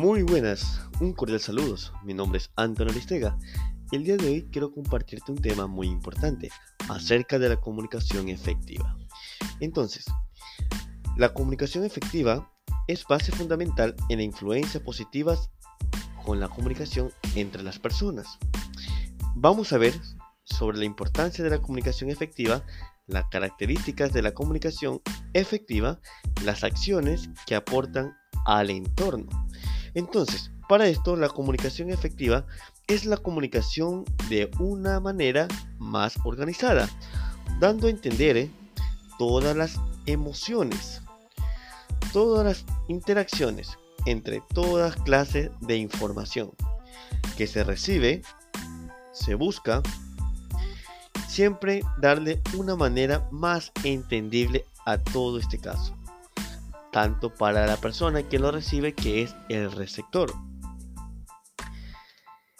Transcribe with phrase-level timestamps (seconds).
[0.00, 1.92] Muy buenas, un cordial saludos.
[2.04, 3.36] Mi nombre es Antonio Aristega.
[3.92, 6.50] El día de hoy quiero compartirte un tema muy importante
[6.88, 8.96] acerca de la comunicación efectiva.
[9.60, 10.06] Entonces,
[11.18, 12.50] la comunicación efectiva
[12.88, 15.36] es base fundamental en la influencia positiva
[16.24, 18.38] con la comunicación entre las personas.
[19.34, 19.92] Vamos a ver
[20.44, 22.64] sobre la importancia de la comunicación efectiva,
[23.06, 25.02] las características de la comunicación
[25.34, 26.00] efectiva,
[26.42, 28.14] las acciones que aportan
[28.46, 29.28] al entorno.
[29.94, 32.46] Entonces, para esto, la comunicación efectiva
[32.86, 35.48] es la comunicación de una manera
[35.78, 36.88] más organizada,
[37.58, 38.50] dando a entender eh,
[39.18, 41.02] todas las emociones,
[42.12, 46.52] todas las interacciones entre todas clases de información
[47.36, 48.22] que se recibe,
[49.12, 49.82] se busca,
[51.28, 55.99] siempre darle una manera más entendible a todo este caso
[56.92, 60.32] tanto para la persona que lo recibe que es el receptor.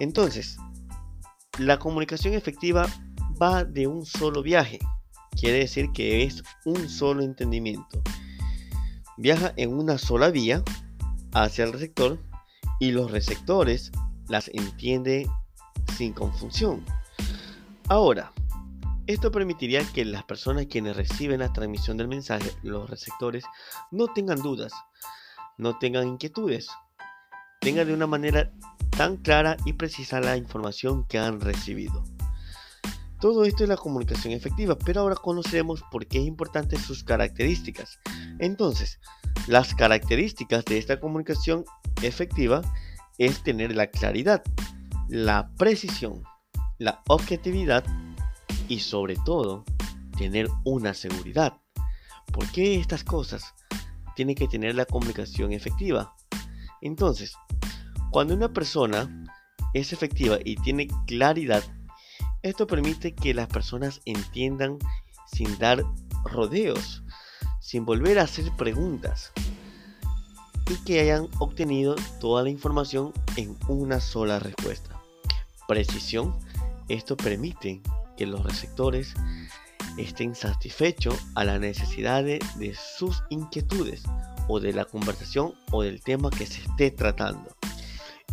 [0.00, 0.56] Entonces,
[1.58, 2.86] la comunicación efectiva
[3.40, 4.78] va de un solo viaje,
[5.38, 8.02] quiere decir que es un solo entendimiento.
[9.16, 10.62] Viaja en una sola vía
[11.32, 12.18] hacia el receptor
[12.80, 13.92] y los receptores
[14.28, 15.28] las entienden
[15.96, 16.84] sin confusión.
[17.88, 18.32] Ahora,
[19.06, 23.44] esto permitiría que las personas quienes reciben la transmisión del mensaje, los receptores,
[23.90, 24.72] no tengan dudas,
[25.58, 26.68] no tengan inquietudes,
[27.60, 28.50] tengan de una manera
[28.96, 32.04] tan clara y precisa la información que han recibido.
[33.20, 37.98] Todo esto es la comunicación efectiva, pero ahora conoceremos por qué es importante sus características.
[38.38, 39.00] Entonces,
[39.46, 41.64] las características de esta comunicación
[42.02, 42.62] efectiva
[43.18, 44.42] es tener la claridad,
[45.08, 46.22] la precisión,
[46.78, 47.84] la objetividad
[48.68, 49.64] y sobre todo
[50.16, 51.60] tener una seguridad.
[52.32, 53.54] ¿Por qué estas cosas
[54.16, 56.14] tienen que tener la comunicación efectiva?
[56.80, 57.34] Entonces,
[58.10, 59.26] cuando una persona
[59.72, 61.62] es efectiva y tiene claridad,
[62.42, 64.78] esto permite que las personas entiendan
[65.26, 65.84] sin dar
[66.24, 67.02] rodeos,
[67.60, 69.32] sin volver a hacer preguntas
[70.70, 75.00] y que hayan obtenido toda la información en una sola respuesta.
[75.66, 76.38] Precisión,
[76.88, 77.82] esto permite
[78.16, 79.14] que los receptores
[79.96, 84.02] estén satisfechos a las necesidades de sus inquietudes
[84.48, 87.54] o de la conversación o del tema que se esté tratando.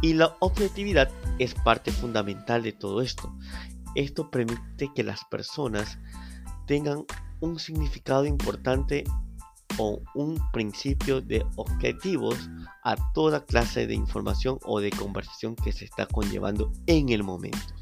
[0.00, 3.34] Y la objetividad es parte fundamental de todo esto.
[3.94, 5.98] Esto permite que las personas
[6.66, 7.04] tengan
[7.40, 9.04] un significado importante
[9.78, 12.50] o un principio de objetivos
[12.84, 17.74] a toda clase de información o de conversación que se está conllevando en el momento.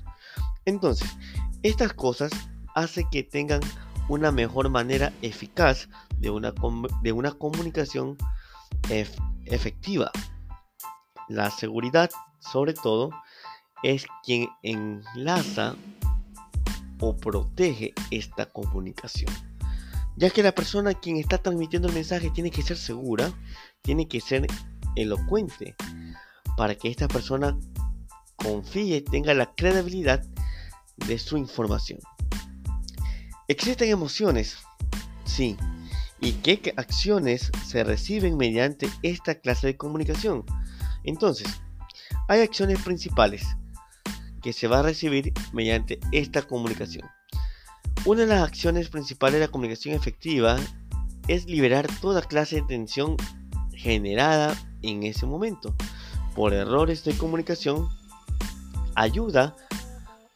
[0.64, 1.08] Entonces,
[1.66, 2.30] estas cosas
[2.74, 3.60] hacen que tengan
[4.08, 5.88] una mejor manera eficaz
[6.18, 6.54] de una,
[7.02, 8.16] de una comunicación
[9.44, 10.10] efectiva.
[11.28, 13.10] La seguridad, sobre todo,
[13.82, 15.74] es quien enlaza
[17.00, 19.32] o protege esta comunicación.
[20.16, 23.32] Ya que la persona quien está transmitiendo el mensaje tiene que ser segura,
[23.82, 24.46] tiene que ser
[24.94, 25.74] elocuente,
[26.56, 27.58] para que esta persona
[28.36, 30.24] confíe y tenga la credibilidad
[30.96, 32.00] de su información.
[33.48, 34.58] ¿Existen emociones?
[35.24, 35.56] Sí.
[36.20, 40.44] ¿Y qué acciones se reciben mediante esta clase de comunicación?
[41.04, 41.48] Entonces,
[42.28, 43.46] hay acciones principales
[44.42, 47.06] que se va a recibir mediante esta comunicación.
[48.04, 50.56] Una de las acciones principales de la comunicación efectiva
[51.28, 53.16] es liberar toda clase de tensión
[53.72, 55.74] generada en ese momento
[56.34, 57.88] por errores de comunicación.
[58.94, 59.56] Ayuda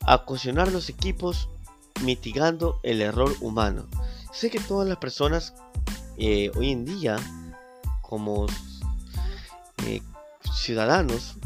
[0.07, 1.49] a cocinar los equipos
[2.03, 3.87] mitigando el error humano.
[4.33, 5.55] Sé que todas las personas
[6.17, 7.17] eh, hoy en día,
[8.03, 8.47] como
[9.87, 10.03] eh,
[10.53, 11.37] ciudadanos,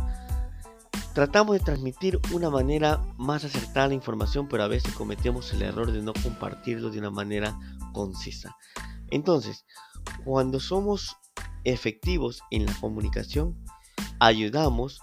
[1.15, 5.93] tratamos de transmitir una manera más acertada la información, pero a veces cometemos el error
[5.93, 7.59] de no compartirlo de una manera
[7.93, 8.57] concisa.
[9.11, 9.65] Entonces,
[10.25, 11.17] cuando somos
[11.63, 13.57] efectivos en la comunicación,
[14.19, 15.01] ayudamos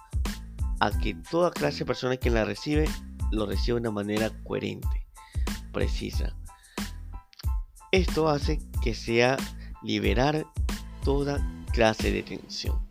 [0.79, 2.89] a que toda clase de persona que la recibe
[3.31, 5.07] lo recibe de una manera coherente,
[5.71, 6.35] precisa.
[7.91, 9.37] Esto hace que sea
[9.81, 10.45] liberar
[11.03, 12.87] toda clase de tensión.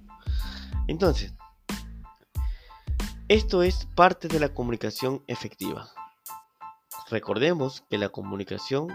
[0.88, 1.34] Entonces,
[3.28, 5.88] esto es parte de la comunicación efectiva.
[7.10, 8.88] Recordemos que la comunicación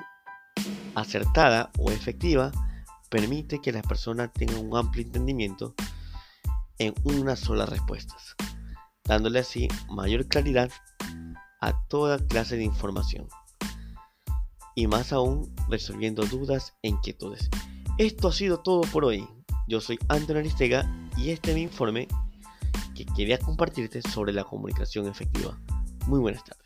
[0.93, 2.51] acertada o efectiva
[3.09, 5.73] permite que las personas tengan un amplio entendimiento
[6.79, 8.15] en una sola respuesta,
[9.05, 10.69] dándole así mayor claridad
[11.61, 13.27] a toda clase de información.
[14.75, 17.49] Y más aún resolviendo dudas e inquietudes.
[17.97, 19.27] Esto ha sido todo por hoy.
[19.67, 20.85] Yo soy Antonio Aristega
[21.17, 22.07] y este es mi informe
[22.93, 25.57] que quería compartirte sobre la comunicación efectiva.
[26.07, 26.64] Muy buenas tardes.